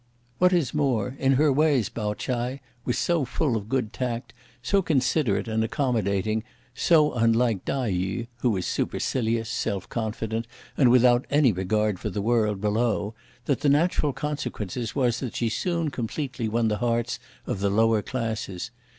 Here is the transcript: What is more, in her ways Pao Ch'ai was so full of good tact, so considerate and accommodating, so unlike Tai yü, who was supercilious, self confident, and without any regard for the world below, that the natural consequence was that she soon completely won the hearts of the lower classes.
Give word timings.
What 0.39 0.51
is 0.51 0.73
more, 0.73 1.15
in 1.19 1.33
her 1.33 1.53
ways 1.53 1.87
Pao 1.87 2.15
Ch'ai 2.15 2.59
was 2.85 2.97
so 2.97 3.23
full 3.23 3.55
of 3.55 3.69
good 3.69 3.93
tact, 3.93 4.33
so 4.63 4.81
considerate 4.81 5.47
and 5.47 5.63
accommodating, 5.63 6.43
so 6.73 7.13
unlike 7.13 7.65
Tai 7.65 7.91
yü, 7.91 8.27
who 8.37 8.49
was 8.49 8.65
supercilious, 8.65 9.47
self 9.47 9.87
confident, 9.89 10.47
and 10.75 10.89
without 10.89 11.27
any 11.29 11.51
regard 11.51 11.99
for 11.99 12.09
the 12.09 12.19
world 12.23 12.59
below, 12.59 13.13
that 13.45 13.59
the 13.59 13.69
natural 13.69 14.11
consequence 14.11 14.75
was 14.95 15.19
that 15.19 15.35
she 15.35 15.49
soon 15.49 15.89
completely 15.91 16.49
won 16.49 16.67
the 16.67 16.77
hearts 16.79 17.19
of 17.45 17.59
the 17.59 17.69
lower 17.69 18.01
classes. 18.01 18.71